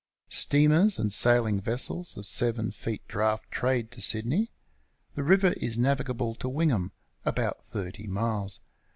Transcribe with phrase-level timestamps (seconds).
[0.31, 4.49] Steamers and sailing vessels of 7 feet draft trade to Sydney.
[5.13, 6.89] The river is navigable to AViugham,
[7.23, 8.61] about 30 miles.